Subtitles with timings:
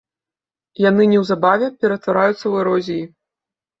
[0.89, 3.05] Яны неўзабаве ператвараюцца ў эрозіі.